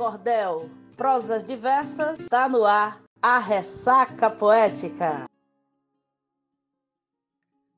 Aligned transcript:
cordel, 0.00 0.70
prosas 0.96 1.44
diversas, 1.44 2.16
tá 2.30 2.48
no 2.48 2.64
ar 2.64 3.04
a 3.20 3.38
ressaca 3.38 4.30
poética. 4.30 5.26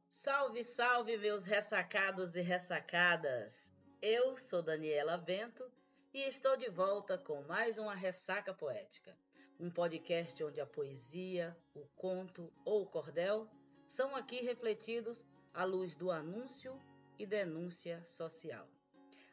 Salve, 0.08 0.62
salve, 0.62 1.16
meus 1.18 1.44
ressacados 1.44 2.36
e 2.36 2.40
ressacadas! 2.40 3.74
Eu 4.00 4.36
sou 4.36 4.62
Daniela 4.62 5.18
Bento 5.18 5.68
e 6.14 6.20
estou 6.20 6.56
de 6.56 6.70
volta 6.70 7.18
com 7.18 7.42
mais 7.42 7.76
uma 7.76 7.92
ressaca 7.96 8.54
poética, 8.54 9.18
um 9.58 9.68
podcast 9.68 10.44
onde 10.44 10.60
a 10.60 10.66
poesia, 10.66 11.56
o 11.74 11.84
conto 11.96 12.52
ou 12.64 12.82
o 12.82 12.86
cordel 12.86 13.48
são 13.84 14.14
aqui 14.14 14.42
refletidos 14.42 15.20
à 15.52 15.64
luz 15.64 15.96
do 15.96 16.08
anúncio 16.08 16.80
e 17.18 17.26
denúncia 17.26 18.00
social. 18.04 18.68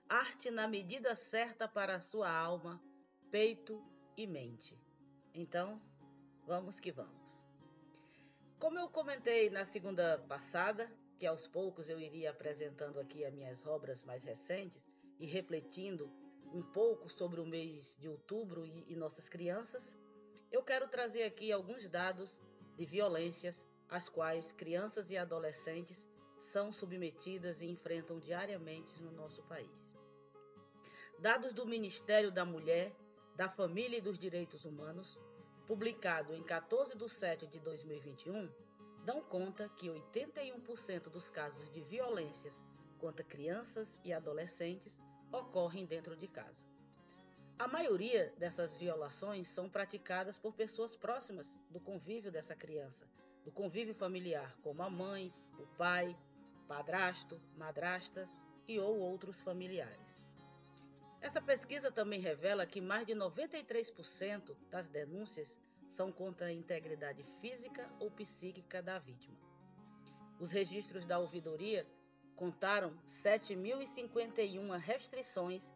Arte 0.10 0.50
na 0.50 0.68
medida 0.68 1.14
certa 1.14 1.68
para 1.68 1.94
a 1.94 2.00
sua 2.00 2.32
alma, 2.32 2.82
peito 3.30 3.80
e 4.18 4.26
mente. 4.26 4.76
Então, 5.36 5.80
vamos 6.48 6.80
que 6.80 6.92
vamos. 6.92 7.46
Como 8.58 8.80
eu 8.80 8.90
comentei 8.90 9.52
na 9.52 9.66
segunda 9.66 10.18
passada, 10.28 10.92
que 11.20 11.28
aos 11.28 11.46
poucos 11.46 11.88
eu 11.88 12.00
iria 12.00 12.32
apresentando 12.32 13.00
aqui 13.00 13.24
as 13.24 13.32
minhas 13.32 13.68
obras 13.68 14.04
mais 14.04 14.24
recentes 14.24 14.84
e 15.20 15.28
refletindo 15.28 16.12
um 16.52 16.64
pouco 16.64 17.08
sobre 17.08 17.40
o 17.40 17.46
mês 17.46 17.96
de 18.00 18.10
outubro 18.10 18.66
e, 18.66 18.86
e 18.88 18.96
nossas 18.96 19.30
crianças, 19.30 19.96
eu 20.52 20.64
quero 20.64 20.88
trazer 20.88 21.22
aqui 21.22 21.52
alguns 21.52 21.88
dados 21.88 22.42
de 22.76 22.84
violências 22.84 23.64
às 23.88 24.10
quais 24.10 24.52
crianças 24.52 25.12
e 25.12 25.18
adolescentes 25.18 26.10
são 26.40 26.74
submetidas 26.74 27.62
e 27.62 27.68
enfrentam 27.68 28.20
diariamente 28.20 29.00
no 29.04 29.12
nosso 29.12 29.44
país. 29.44 29.99
Dados 31.22 31.54
do 31.54 31.66
Ministério 31.66 32.32
da 32.32 32.46
Mulher, 32.46 32.96
da 33.36 33.50
Família 33.50 33.98
e 33.98 34.02
dos 34.02 34.18
Direitos 34.18 34.64
Humanos, 34.64 35.20
publicado 35.68 36.34
em 36.34 36.42
14 36.42 36.98
de 36.98 37.10
setembro 37.10 37.48
de 37.48 37.60
2021, 37.60 38.50
dão 39.04 39.22
conta 39.22 39.68
que 39.68 39.90
81% 39.90 41.10
dos 41.10 41.30
casos 41.30 41.70
de 41.74 41.82
violências 41.82 42.58
contra 42.98 43.22
crianças 43.22 43.94
e 44.02 44.14
adolescentes 44.14 44.98
ocorrem 45.30 45.86
dentro 45.86 46.16
de 46.16 46.26
casa. 46.26 46.66
A 47.58 47.68
maioria 47.68 48.34
dessas 48.38 48.78
violações 48.78 49.50
são 49.50 49.70
praticadas 49.70 50.40
por 50.40 50.54
pessoas 50.54 50.96
próximas 50.96 51.60
do 51.70 51.82
convívio 51.82 52.32
dessa 52.32 52.56
criança, 52.56 53.06
do 53.44 53.52
convívio 53.52 53.94
familiar, 53.94 54.56
como 54.64 54.82
a 54.84 54.90
mãe, 54.90 55.34
o 55.60 55.68
pai, 55.76 56.18
padrasto, 56.66 57.42
madrastas 57.58 58.34
e 58.66 58.80
ou 58.80 58.98
outros 59.00 59.42
familiares. 59.42 60.29
Essa 61.22 61.42
pesquisa 61.42 61.92
também 61.92 62.20
revela 62.20 62.66
que 62.66 62.80
mais 62.80 63.06
de 63.06 63.14
93% 63.14 64.56
das 64.70 64.88
denúncias 64.88 65.60
são 65.88 66.10
contra 66.12 66.48
a 66.48 66.52
integridade 66.52 67.24
física 67.42 67.90
ou 68.00 68.10
psíquica 68.10 68.82
da 68.82 68.98
vítima. 69.00 69.38
Os 70.40 70.52
registros 70.52 71.06
da 71.06 71.20
ouvidoria 71.20 71.86
contaram 72.36 72.98
7.051 73.06 74.78
restrições 74.78 75.70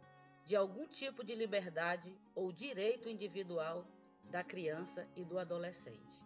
de 0.45 0.55
algum 0.55 0.87
tipo 0.87 1.21
de 1.23 1.35
liberdade 1.35 2.17
ou 2.33 2.51
direito 2.51 3.07
individual 3.09 3.85
da 4.31 4.43
criança 4.43 5.07
e 5.15 5.23
do 5.25 5.37
adolescente. 5.37 6.23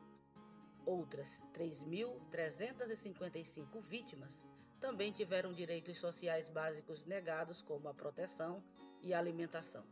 Outras 0.86 1.42
3.355 1.54 3.82
vítimas 3.82 4.40
também 4.80 5.12
tiveram 5.12 5.52
direitos 5.52 5.98
sociais 5.98 6.48
básicos 6.48 7.04
negados, 7.06 7.64
como 7.64 7.90
a 7.90 7.94
proteção 7.94 8.64
e 9.02 9.14
alimentação. 9.14 9.86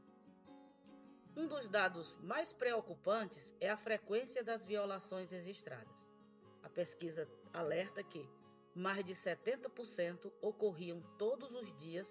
Um 1.35 1.47
dos 1.47 1.67
dados 1.67 2.15
mais 2.21 2.53
preocupantes 2.53 3.53
é 3.59 3.69
a 3.69 3.77
frequência 3.77 4.43
das 4.43 4.65
violações 4.65 5.31
registradas. 5.31 6.07
A 6.63 6.69
pesquisa 6.69 7.27
alerta 7.53 8.03
que 8.03 8.29
mais 8.73 9.03
de 9.03 9.13
70% 9.13 10.31
ocorriam 10.41 11.01
todos 11.17 11.51
os 11.51 11.77
dias, 11.77 12.07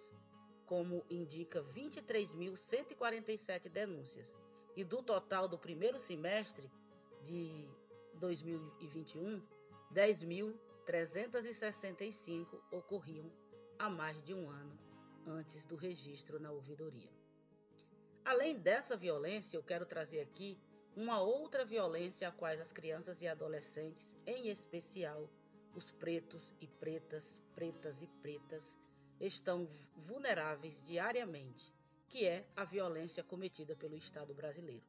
como 0.66 1.04
indica 1.10 1.62
23.147 1.62 3.68
denúncias, 3.68 4.34
e 4.76 4.84
do 4.84 5.02
total 5.02 5.48
do 5.48 5.58
primeiro 5.58 5.98
semestre 5.98 6.70
de 7.22 7.66
2021, 8.18 9.42
10.000 9.92 10.54
365 10.84 12.62
ocorriam 12.70 13.32
há 13.78 13.88
mais 13.88 14.22
de 14.22 14.34
um 14.34 14.50
ano 14.50 14.83
antes 15.26 15.64
do 15.64 15.76
registro 15.76 16.38
na 16.40 16.50
ouvidoria. 16.50 17.10
Além 18.24 18.58
dessa 18.58 18.96
violência, 18.96 19.56
eu 19.56 19.62
quero 19.62 19.84
trazer 19.84 20.20
aqui 20.20 20.58
uma 20.96 21.20
outra 21.20 21.64
violência 21.64 22.28
a 22.28 22.32
quais 22.32 22.60
as 22.60 22.72
crianças 22.72 23.20
e 23.20 23.28
adolescentes, 23.28 24.16
em 24.26 24.48
especial 24.48 25.28
os 25.74 25.90
pretos 25.90 26.54
e 26.60 26.66
pretas, 26.66 27.42
pretas 27.54 28.00
e 28.00 28.06
pretas, 28.22 28.76
estão 29.20 29.68
vulneráveis 29.96 30.82
diariamente, 30.84 31.72
que 32.08 32.24
é 32.24 32.46
a 32.56 32.64
violência 32.64 33.24
cometida 33.24 33.74
pelo 33.74 33.96
Estado 33.96 34.32
brasileiro. 34.32 34.86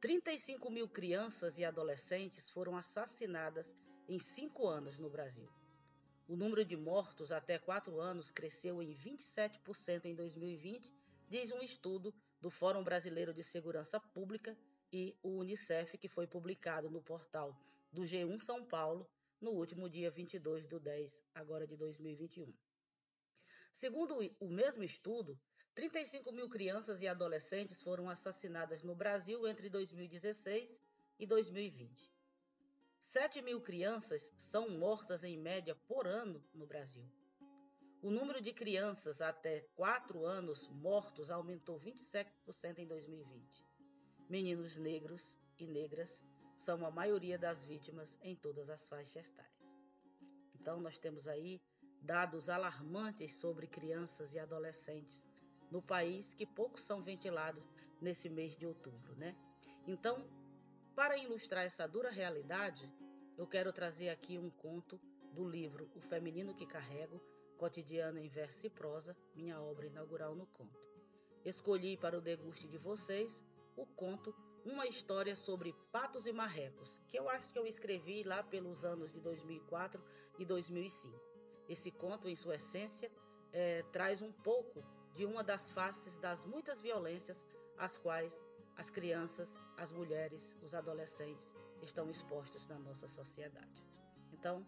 35 0.00 0.70
mil 0.70 0.88
crianças 0.88 1.58
e 1.58 1.64
adolescentes 1.64 2.48
foram 2.50 2.76
assassinadas 2.76 3.70
em 4.08 4.18
cinco 4.18 4.66
anos 4.66 4.96
no 4.98 5.10
Brasil. 5.10 5.48
O 6.28 6.36
número 6.36 6.62
de 6.62 6.76
mortos 6.76 7.32
até 7.32 7.58
quatro 7.58 7.98
anos 7.98 8.30
cresceu 8.30 8.82
em 8.82 8.92
27% 8.92 10.04
em 10.04 10.14
2020, 10.14 10.92
diz 11.26 11.50
um 11.50 11.62
estudo 11.62 12.14
do 12.38 12.50
Fórum 12.50 12.84
Brasileiro 12.84 13.32
de 13.32 13.42
Segurança 13.42 13.98
Pública 13.98 14.54
e 14.92 15.16
o 15.22 15.38
Unicef, 15.38 15.96
que 15.96 16.06
foi 16.06 16.26
publicado 16.26 16.90
no 16.90 17.00
portal 17.00 17.58
do 17.90 18.02
G1 18.02 18.36
São 18.36 18.62
Paulo 18.62 19.08
no 19.40 19.52
último 19.52 19.88
dia 19.88 20.10
22 20.10 20.66
de 20.66 20.78
10, 20.78 21.18
agora 21.34 21.66
de 21.66 21.78
2021. 21.78 22.52
Segundo 23.72 24.18
o 24.38 24.50
mesmo 24.50 24.84
estudo, 24.84 25.40
35 25.74 26.30
mil 26.30 26.50
crianças 26.50 27.00
e 27.00 27.08
adolescentes 27.08 27.80
foram 27.80 28.06
assassinadas 28.10 28.82
no 28.82 28.94
Brasil 28.94 29.48
entre 29.48 29.70
2016 29.70 30.78
e 31.18 31.26
2020. 31.26 32.17
7 33.00 33.40
mil 33.42 33.60
crianças 33.60 34.32
são 34.36 34.68
mortas 34.70 35.24
em 35.24 35.38
média 35.38 35.74
por 35.86 36.06
ano 36.06 36.42
no 36.52 36.66
Brasil. 36.66 37.04
O 38.02 38.10
número 38.10 38.40
de 38.40 38.52
crianças 38.52 39.20
até 39.20 39.60
4 39.74 40.24
anos 40.24 40.68
mortos 40.68 41.30
aumentou 41.30 41.80
27% 41.80 42.78
em 42.78 42.86
2020. 42.86 43.66
Meninos 44.28 44.76
negros 44.76 45.36
e 45.58 45.66
negras 45.66 46.22
são 46.56 46.84
a 46.84 46.90
maioria 46.90 47.38
das 47.38 47.64
vítimas 47.64 48.18
em 48.22 48.36
todas 48.36 48.68
as 48.68 48.88
faixas 48.88 49.28
etárias. 49.28 49.80
Então, 50.54 50.80
nós 50.80 50.98
temos 50.98 51.26
aí 51.26 51.60
dados 52.02 52.48
alarmantes 52.48 53.34
sobre 53.34 53.66
crianças 53.66 54.32
e 54.32 54.38
adolescentes 54.38 55.24
no 55.70 55.82
país 55.82 56.34
que 56.34 56.46
poucos 56.46 56.82
são 56.82 57.02
ventilados 57.02 57.64
nesse 58.00 58.28
mês 58.28 58.56
de 58.56 58.66
outubro, 58.66 59.16
né? 59.16 59.36
Então, 59.86 60.24
para 60.98 61.16
ilustrar 61.16 61.64
essa 61.64 61.86
dura 61.86 62.10
realidade, 62.10 62.92
eu 63.36 63.46
quero 63.46 63.72
trazer 63.72 64.08
aqui 64.08 64.36
um 64.36 64.50
conto 64.50 65.00
do 65.32 65.48
livro 65.48 65.88
O 65.94 66.00
Feminino 66.00 66.56
que 66.56 66.66
Carrego, 66.66 67.22
cotidiano 67.56 68.18
em 68.18 68.28
verso 68.28 68.66
e 68.66 68.68
prosa, 68.68 69.16
minha 69.32 69.60
obra 69.60 69.86
inaugural 69.86 70.34
no 70.34 70.44
conto. 70.44 70.76
Escolhi 71.44 71.96
para 71.96 72.18
o 72.18 72.20
deguste 72.20 72.66
de 72.66 72.76
vocês 72.76 73.40
o 73.76 73.86
conto 73.86 74.34
Uma 74.64 74.88
História 74.88 75.36
sobre 75.36 75.72
Patos 75.92 76.26
e 76.26 76.32
Marrecos, 76.32 77.00
que 77.06 77.16
eu 77.16 77.28
acho 77.28 77.48
que 77.48 77.58
eu 77.60 77.64
escrevi 77.64 78.24
lá 78.24 78.42
pelos 78.42 78.84
anos 78.84 79.12
de 79.12 79.20
2004 79.20 80.02
e 80.36 80.44
2005. 80.44 81.16
Esse 81.68 81.92
conto, 81.92 82.28
em 82.28 82.34
sua 82.34 82.56
essência, 82.56 83.08
é, 83.52 83.84
traz 83.92 84.20
um 84.20 84.32
pouco 84.32 84.84
de 85.14 85.24
uma 85.24 85.44
das 85.44 85.70
faces 85.70 86.18
das 86.18 86.44
muitas 86.44 86.80
violências 86.80 87.46
às 87.76 87.96
quais 87.96 88.42
as 88.78 88.90
crianças, 88.90 89.58
as 89.76 89.92
mulheres, 89.92 90.56
os 90.62 90.72
adolescentes 90.72 91.52
estão 91.82 92.08
expostos 92.08 92.64
na 92.68 92.78
nossa 92.78 93.08
sociedade. 93.08 93.84
Então, 94.32 94.64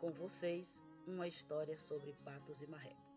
com 0.00 0.10
vocês, 0.10 0.82
uma 1.06 1.28
história 1.28 1.76
sobre 1.76 2.14
patos 2.24 2.62
e 2.62 2.66
marrecas. 2.66 3.10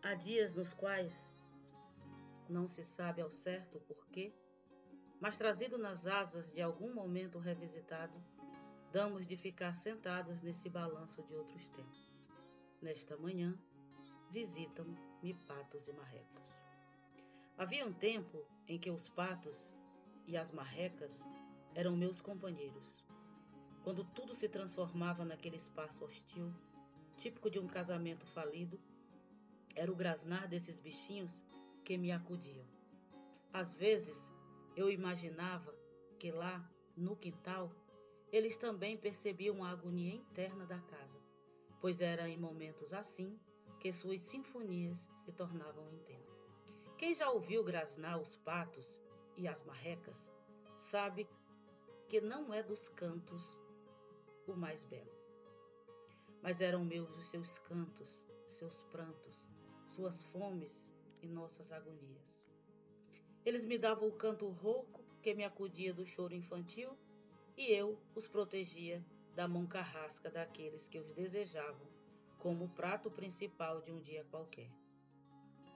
Há 0.00 0.14
dias 0.14 0.54
nos 0.54 0.72
quais 0.74 1.24
não 2.48 2.68
se 2.68 2.84
sabe 2.84 3.20
ao 3.20 3.30
certo 3.30 3.78
o 3.78 3.80
porquê, 3.80 4.32
mas 5.20 5.36
trazido 5.36 5.76
nas 5.76 6.06
asas 6.06 6.52
de 6.52 6.62
algum 6.62 6.94
momento 6.94 7.38
revisitado, 7.38 8.14
damos 8.92 9.26
de 9.26 9.36
ficar 9.36 9.72
sentados 9.72 10.42
nesse 10.42 10.68
balanço 10.68 11.22
de 11.22 11.34
outros 11.34 11.68
tempos. 11.68 12.10
Nesta 12.82 13.16
manhã, 13.16 13.56
visitam-me 14.30 15.34
patos 15.46 15.86
e 15.86 15.92
marrecos. 15.92 16.42
Havia 17.56 17.86
um 17.86 17.92
tempo 17.92 18.44
em 18.66 18.78
que 18.78 18.90
os 18.90 19.08
patos 19.08 19.70
e 20.26 20.36
as 20.36 20.50
marrecas 20.50 21.24
eram 21.74 21.96
meus 21.96 22.20
companheiros. 22.20 23.04
quando 23.82 24.04
tudo 24.04 24.34
se 24.34 24.48
transformava 24.48 25.24
naquele 25.24 25.56
espaço 25.56 26.04
hostil, 26.04 26.52
típico 27.16 27.50
de 27.50 27.58
um 27.58 27.66
casamento 27.66 28.26
falido, 28.26 28.78
era 29.74 29.90
o 29.90 29.96
grasnar 29.96 30.46
desses 30.46 30.80
bichinhos 30.80 31.42
que 31.84 31.96
me 31.96 32.12
acudiam. 32.12 32.66
Às 33.52 33.74
vezes, 33.74 34.30
eu 34.76 34.90
imaginava 34.90 35.74
que 36.18 36.30
lá, 36.30 36.62
no 36.96 37.16
quintal, 37.16 37.72
eles 38.32 38.56
também 38.56 38.96
percebiam 38.96 39.64
a 39.64 39.70
agonia 39.70 40.14
interna 40.14 40.64
da 40.64 40.78
casa, 40.78 41.18
pois 41.80 42.00
era 42.00 42.28
em 42.28 42.38
momentos 42.38 42.92
assim 42.92 43.38
que 43.80 43.92
suas 43.92 44.20
sinfonias 44.20 45.08
se 45.16 45.32
tornavam 45.32 45.88
intensas. 45.88 46.40
Quem 46.96 47.14
já 47.14 47.30
ouviu 47.30 47.64
grasnar 47.64 48.20
os 48.20 48.36
patos 48.36 49.00
e 49.36 49.48
as 49.48 49.64
marrecas 49.64 50.30
sabe 50.76 51.26
que 52.08 52.20
não 52.20 52.52
é 52.52 52.62
dos 52.62 52.88
cantos 52.88 53.56
o 54.46 54.54
mais 54.54 54.84
belo. 54.84 55.10
Mas 56.42 56.60
eram 56.60 56.84
meus 56.84 57.10
os 57.16 57.26
seus 57.26 57.58
cantos, 57.58 58.20
seus 58.46 58.82
prantos, 58.84 59.44
suas 59.84 60.22
fomes 60.24 60.90
e 61.22 61.26
nossas 61.26 61.72
agonias. 61.72 62.38
Eles 63.44 63.64
me 63.64 63.78
davam 63.78 64.08
o 64.08 64.12
canto 64.12 64.48
rouco 64.48 65.02
que 65.22 65.34
me 65.34 65.44
acudia 65.44 65.92
do 65.92 66.04
choro 66.04 66.34
infantil 66.34 66.96
e 67.60 67.70
eu 67.70 68.00
os 68.14 68.26
protegia 68.26 69.04
da 69.34 69.46
mão 69.46 69.66
carrasca 69.66 70.30
daqueles 70.30 70.88
que 70.88 70.98
os 70.98 71.12
desejavam 71.12 71.86
como 72.38 72.64
o 72.64 72.70
prato 72.70 73.10
principal 73.10 73.82
de 73.82 73.92
um 73.92 74.00
dia 74.00 74.24
qualquer. 74.30 74.70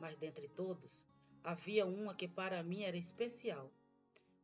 Mas 0.01 0.17
dentre 0.17 0.49
todos, 0.49 1.05
havia 1.43 1.85
uma 1.85 2.15
que 2.15 2.27
para 2.27 2.63
mim 2.63 2.85
era 2.85 2.97
especial, 2.97 3.71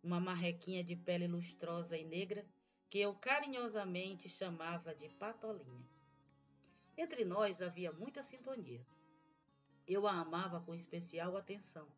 uma 0.03 0.21
marrequinha 0.21 0.85
de 0.85 0.95
pele 0.95 1.27
lustrosa 1.27 1.97
e 1.97 2.05
negra 2.05 2.45
que 2.91 2.99
eu 3.01 3.15
carinhosamente 3.15 4.29
chamava 4.29 4.95
de 4.95 5.09
Patolinha. 5.09 5.89
Entre 6.95 7.25
nós 7.25 7.63
havia 7.63 7.91
muita 7.91 8.23
sintonia. 8.23 8.87
Eu 9.87 10.07
a 10.07 10.13
amava 10.13 10.61
com 10.61 10.75
especial 10.75 11.39
atenção, 11.39 11.89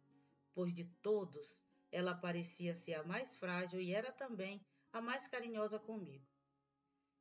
pois 0.55 0.73
de 0.73 0.85
todos 1.03 1.61
ela 1.91 2.15
parecia 2.15 2.75
ser 2.75 2.94
a 2.94 3.03
mais 3.03 3.37
frágil 3.37 3.81
e 3.81 3.93
era 3.93 4.12
também 4.12 4.65
a 4.93 5.00
mais 5.00 5.27
carinhosa 5.27 5.79
comigo. 5.79 6.27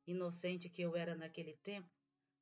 Inocente 0.06 0.68
que 0.68 0.82
eu 0.82 0.94
era 0.94 1.14
naquele 1.14 1.56
tempo, 1.56 1.88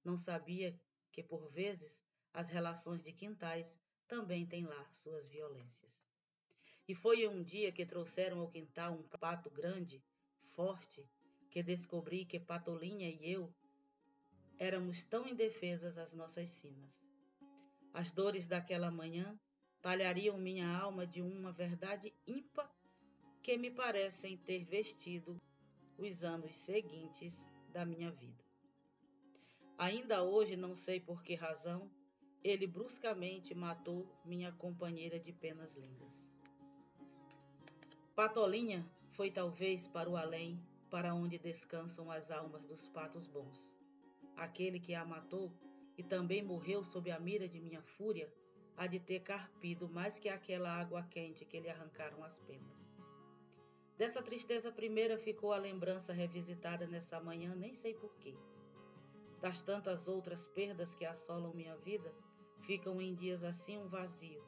não 0.05 0.17
sabia 0.17 0.79
que 1.13 1.23
por 1.23 1.49
vezes 1.51 2.03
as 2.33 2.49
relações 2.49 3.03
de 3.03 3.13
quintais 3.13 3.79
também 4.09 4.45
têm 4.45 4.65
lá 4.65 4.89
suas 4.93 5.29
violências. 5.29 6.05
E 6.89 6.95
foi 6.95 7.29
um 7.29 7.43
dia 7.43 7.71
que 7.71 7.87
trouxeram 7.87 8.41
ao 8.41 8.51
quintal 8.51 8.95
um 8.95 9.03
pato 9.19 9.49
grande, 9.51 10.03
forte, 10.41 11.09
que 11.49 11.63
descobri 11.63 12.25
que 12.25 12.41
Patolinha 12.41 13.09
e 13.09 13.31
eu 13.31 13.55
éramos 14.59 15.05
tão 15.05 15.29
indefesas 15.29 15.97
às 15.97 16.13
nossas 16.13 16.49
sinas. 16.49 17.05
As 17.95 18.11
dores 18.11 18.47
daquela 18.49 18.91
manhã 18.91 19.39
talhariam 19.81 20.37
minha 20.37 20.69
alma 20.69 21.07
de 21.07 21.23
uma 21.23 21.53
verdade 21.53 22.13
ímpar 22.27 22.71
que 23.43 23.57
me 23.57 23.71
parecem 23.71 24.37
ter 24.37 24.65
vestido 24.65 25.41
os 25.99 26.25
anos 26.25 26.55
seguintes 26.55 27.47
da 27.73 27.85
minha 27.85 28.11
vida. 28.11 28.45
Ainda 29.79 30.23
hoje 30.23 30.57
não 30.57 30.75
sei 30.75 31.01
por 31.01 31.23
que 31.23 31.35
razão 31.35 31.91
ele 32.43 32.67
bruscamente 32.67 33.55
matou 33.55 34.07
minha 34.25 34.53
companheira 34.53 35.19
de 35.19 35.33
penas 35.33 35.75
lindas. 35.77 36.31
Patolinha 38.15 38.87
foi 39.11 39.31
talvez 39.31 39.89
para 39.89 40.09
o 40.09 40.17
além 40.17 40.63
para 40.91 41.15
onde 41.15 41.39
descansam 41.39 42.11
as 42.11 42.31
almas 42.31 42.65
dos 42.65 42.89
patos 42.89 43.27
bons. 43.27 43.79
Aquele 44.37 44.81
que 44.81 44.95
a 44.95 45.05
matou 45.05 45.53
e 45.97 46.03
também 46.03 46.43
morreu 46.43 46.83
sob 46.83 47.11
a 47.11 47.21
mira 47.21 47.47
de 47.47 47.61
minha 47.61 47.83
fúria, 47.83 48.33
há 48.77 48.87
de 48.87 48.99
ter 48.99 49.21
carpido 49.21 49.89
mais 49.89 50.19
que 50.19 50.29
aquela 50.29 50.71
água 50.71 51.03
quente 51.03 51.45
que 51.45 51.61
lhe 51.61 51.69
arrancaram 51.69 52.25
as 52.25 52.39
penas. 52.41 52.95
Dessa 54.01 54.23
tristeza 54.23 54.73
primeira 54.73 55.19
ficou 55.19 55.53
a 55.53 55.59
lembrança 55.59 56.11
revisitada 56.11 56.87
nessa 56.87 57.21
manhã, 57.21 57.55
nem 57.55 57.75
sei 57.75 57.93
porquê. 57.93 58.35
Das 59.43 59.61
tantas 59.61 60.09
outras 60.09 60.47
perdas 60.47 60.95
que 60.95 61.05
assolam 61.05 61.53
minha 61.53 61.77
vida, 61.77 62.11
ficam 62.63 62.99
em 62.99 63.15
dias 63.15 63.45
assim 63.45 63.77
um 63.77 63.89
vazio, 63.89 64.43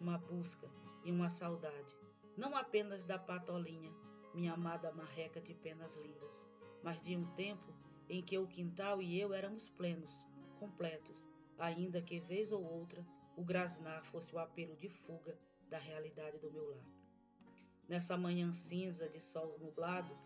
uma 0.00 0.18
busca 0.18 0.68
e 1.04 1.12
uma 1.12 1.28
saudade, 1.28 1.96
não 2.36 2.56
apenas 2.56 3.04
da 3.04 3.16
patolinha, 3.16 3.94
minha 4.34 4.54
amada 4.54 4.90
marreca 4.90 5.40
de 5.40 5.54
penas 5.54 5.94
lindas, 5.94 6.44
mas 6.82 7.00
de 7.00 7.16
um 7.16 7.26
tempo 7.36 7.72
em 8.08 8.20
que 8.20 8.36
o 8.36 8.48
quintal 8.48 9.00
e 9.00 9.20
eu 9.20 9.32
éramos 9.32 9.70
plenos, 9.70 10.20
completos, 10.58 11.24
ainda 11.60 12.02
que 12.02 12.18
vez 12.18 12.50
ou 12.50 12.60
outra 12.60 13.06
o 13.36 13.44
grasnar 13.44 14.04
fosse 14.04 14.34
o 14.34 14.40
apelo 14.40 14.74
de 14.74 14.88
fuga 14.88 15.38
da 15.70 15.78
realidade 15.78 16.40
do 16.40 16.50
meu 16.50 16.68
lar. 16.70 16.95
Nessa 17.88 18.16
manhã 18.16 18.52
cinza 18.52 19.08
de 19.08 19.20
sol 19.20 19.58
nublado, 19.60 20.16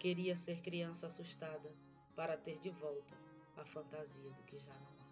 queria 0.00 0.34
ser 0.34 0.60
criança 0.60 1.06
assustada 1.06 1.72
para 2.16 2.36
ter 2.36 2.58
de 2.58 2.70
volta 2.70 3.16
a 3.56 3.64
fantasia 3.64 4.30
do 4.30 4.42
que 4.42 4.58
já 4.58 4.72
não 4.72 4.88
há. 4.88 5.04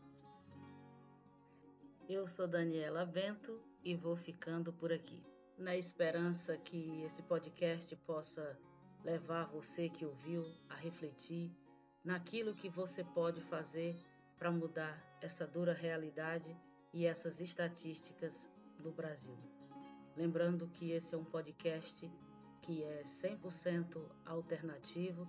Eu 2.08 2.26
sou 2.26 2.48
Daniela 2.48 3.06
Bento 3.06 3.62
e 3.84 3.94
vou 3.94 4.16
ficando 4.16 4.72
por 4.72 4.92
aqui 4.92 5.22
na 5.56 5.76
esperança 5.76 6.56
que 6.56 7.02
esse 7.02 7.22
podcast 7.22 7.94
possa 7.96 8.58
levar 9.04 9.44
você 9.46 9.88
que 9.88 10.04
ouviu 10.04 10.44
a 10.68 10.74
refletir 10.74 11.52
naquilo 12.04 12.54
que 12.54 12.68
você 12.68 13.04
pode 13.04 13.40
fazer 13.40 13.96
para 14.38 14.50
mudar 14.50 15.00
essa 15.20 15.46
dura 15.46 15.72
realidade 15.72 16.56
e 16.92 17.06
essas 17.06 17.40
estatísticas 17.40 18.50
do 18.78 18.90
Brasil. 18.90 19.36
Lembrando 20.16 20.68
que 20.68 20.90
esse 20.90 21.14
é 21.14 21.18
um 21.18 21.24
podcast 21.24 22.10
que 22.60 22.82
é 22.84 23.02
100% 23.02 24.00
alternativo, 24.26 25.26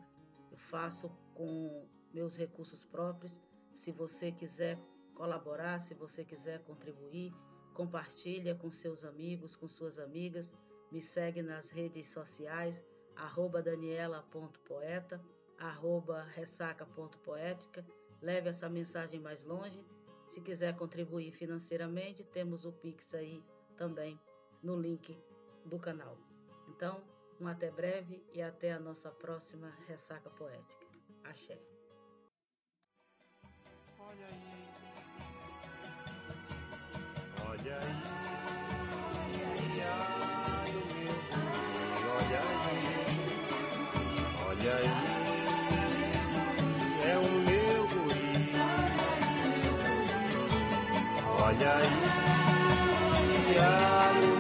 eu 0.51 0.57
faço 0.57 1.09
com 1.33 1.87
meus 2.13 2.37
recursos 2.37 2.85
próprios. 2.85 3.41
Se 3.71 3.91
você 3.91 4.31
quiser 4.31 4.77
colaborar, 5.15 5.79
se 5.79 5.93
você 5.93 6.25
quiser 6.25 6.59
contribuir, 6.63 7.33
compartilha 7.73 8.55
com 8.55 8.69
seus 8.69 9.05
amigos, 9.05 9.55
com 9.55 9.67
suas 9.67 9.97
amigas, 9.99 10.53
me 10.91 10.99
segue 11.01 11.41
nas 11.41 11.71
redes 11.71 12.07
sociais, 12.09 12.83
arroba 13.15 13.63
daniela.poeta, 13.63 15.23
arroba 15.57 16.21
ressaca.poética, 16.23 17.85
leve 18.21 18.49
essa 18.49 18.69
mensagem 18.69 19.19
mais 19.19 19.43
longe. 19.43 19.83
Se 20.27 20.41
quiser 20.41 20.75
contribuir 20.75 21.31
financeiramente, 21.31 22.23
temos 22.23 22.65
o 22.65 22.71
Pix 22.71 23.15
aí 23.15 23.43
também 23.75 24.19
no 24.63 24.75
link 24.79 25.15
do 25.65 25.77
canal. 25.77 26.17
Então, 26.69 27.03
um 27.39 27.47
até 27.47 27.69
breve 27.69 28.23
e 28.33 28.41
até 28.41 28.71
a 28.73 28.79
nossa 28.79 29.11
próxima 29.11 29.69
Ressaca 29.87 30.29
Poética. 30.29 30.87
Axé. 31.23 31.59
Olha 33.99 34.27
aí. 34.27 34.53
Olha 37.53 37.77
aí, 37.77 38.01
ai, 39.85 40.71
meu 40.93 41.17
olha 42.15 42.39
aí, 42.41 42.83
olha 44.47 44.73
aí, 44.75 44.89
é 47.09 47.13
o 47.17 47.21
meu 47.45 47.81
guri. 47.87 48.35
Olha 51.39 51.71
aí, 51.75 51.93
ai, 53.59 54.32